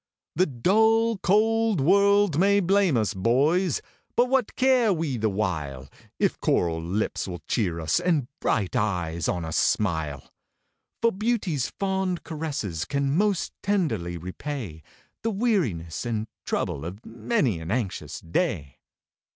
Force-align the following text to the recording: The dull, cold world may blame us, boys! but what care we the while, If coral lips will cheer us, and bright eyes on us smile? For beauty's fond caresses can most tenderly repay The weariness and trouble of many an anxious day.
The 0.35 0.47
dull, 0.47 1.19
cold 1.19 1.79
world 1.79 2.39
may 2.39 2.59
blame 2.59 2.97
us, 2.97 3.13
boys! 3.13 3.83
but 4.15 4.29
what 4.29 4.55
care 4.55 4.91
we 4.91 5.15
the 5.15 5.29
while, 5.29 5.87
If 6.17 6.39
coral 6.39 6.81
lips 6.81 7.27
will 7.27 7.43
cheer 7.47 7.79
us, 7.79 7.99
and 7.99 8.27
bright 8.39 8.75
eyes 8.75 9.27
on 9.27 9.45
us 9.45 9.57
smile? 9.57 10.31
For 11.03 11.11
beauty's 11.11 11.67
fond 11.79 12.23
caresses 12.23 12.85
can 12.85 13.15
most 13.15 13.53
tenderly 13.61 14.17
repay 14.17 14.81
The 15.21 15.29
weariness 15.29 16.03
and 16.03 16.25
trouble 16.47 16.83
of 16.83 17.05
many 17.05 17.59
an 17.59 17.69
anxious 17.69 18.21
day. 18.21 18.79